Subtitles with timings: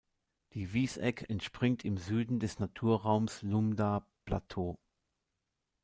[0.53, 4.79] Die Wieseck entspringt im Süden des Naturraums Lumda-Plateau.